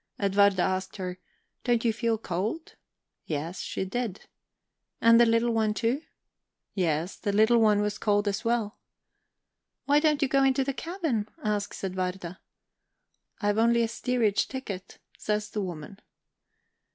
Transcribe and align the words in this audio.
Edwarda 0.19 0.63
asked 0.63 0.95
her: 0.95 1.19
'Don't 1.63 1.85
you 1.85 1.93
feel 1.93 2.17
cold?' 2.17 2.73
Yes, 3.27 3.59
she 3.59 3.85
did. 3.85 4.21
'And 4.99 5.21
the 5.21 5.27
little 5.27 5.51
one 5.51 5.75
too?' 5.75 6.01
Yes, 6.73 7.15
the 7.15 7.31
little 7.31 7.59
one 7.59 7.81
was 7.81 7.99
cold 7.99 8.27
as 8.27 8.43
well. 8.43 8.79
'Why 9.85 9.99
don't 9.99 10.23
you 10.23 10.27
go 10.27 10.43
into 10.43 10.63
the 10.63 10.73
cabin?' 10.73 11.29
asks 11.43 11.83
Edwarda. 11.83 12.39
'I've 13.41 13.59
only 13.59 13.83
a 13.83 13.87
steerage 13.87 14.47
ticket,' 14.47 14.97
says 15.19 15.51
the 15.51 15.61
woman. 15.61 15.99